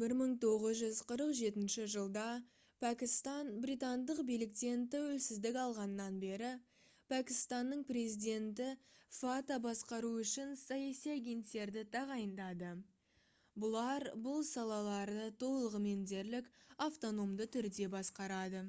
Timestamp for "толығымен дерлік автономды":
15.46-17.52